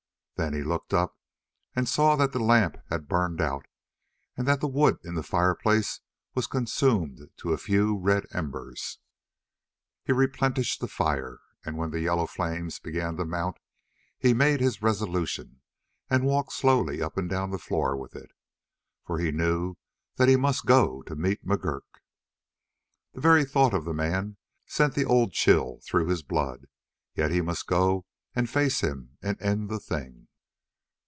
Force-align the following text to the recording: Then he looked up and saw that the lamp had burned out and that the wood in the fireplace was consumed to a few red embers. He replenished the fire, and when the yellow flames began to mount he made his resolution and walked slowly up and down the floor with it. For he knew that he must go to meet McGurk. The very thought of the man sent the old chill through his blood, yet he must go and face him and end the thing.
Then 0.37 0.55
he 0.55 0.63
looked 0.63 0.91
up 0.91 1.19
and 1.75 1.87
saw 1.87 2.15
that 2.15 2.31
the 2.31 2.39
lamp 2.39 2.75
had 2.89 3.07
burned 3.07 3.39
out 3.39 3.67
and 4.35 4.47
that 4.47 4.59
the 4.59 4.67
wood 4.67 4.97
in 5.03 5.13
the 5.13 5.21
fireplace 5.21 5.99
was 6.33 6.47
consumed 6.47 7.29
to 7.37 7.53
a 7.53 7.59
few 7.59 7.95
red 7.95 8.25
embers. 8.33 8.97
He 10.03 10.11
replenished 10.13 10.81
the 10.81 10.87
fire, 10.87 11.41
and 11.63 11.77
when 11.77 11.91
the 11.91 11.99
yellow 11.99 12.25
flames 12.25 12.79
began 12.79 13.17
to 13.17 13.25
mount 13.25 13.59
he 14.17 14.33
made 14.33 14.61
his 14.61 14.81
resolution 14.81 15.61
and 16.09 16.25
walked 16.25 16.53
slowly 16.53 17.03
up 17.03 17.17
and 17.17 17.29
down 17.29 17.51
the 17.51 17.59
floor 17.59 17.95
with 17.95 18.15
it. 18.15 18.31
For 19.05 19.19
he 19.19 19.31
knew 19.31 19.75
that 20.15 20.27
he 20.27 20.37
must 20.37 20.65
go 20.65 21.03
to 21.03 21.15
meet 21.15 21.45
McGurk. 21.45 21.85
The 23.13 23.21
very 23.21 23.45
thought 23.45 23.75
of 23.75 23.85
the 23.85 23.93
man 23.93 24.37
sent 24.65 24.95
the 24.95 25.05
old 25.05 25.33
chill 25.33 25.81
through 25.83 26.07
his 26.07 26.23
blood, 26.23 26.65
yet 27.13 27.29
he 27.29 27.41
must 27.41 27.67
go 27.67 28.07
and 28.35 28.49
face 28.49 28.81
him 28.81 29.19
and 29.21 29.39
end 29.39 29.69
the 29.69 29.79
thing. 29.79 30.17